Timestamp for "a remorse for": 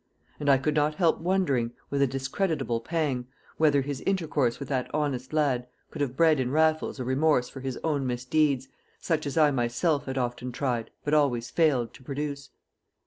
6.99-7.59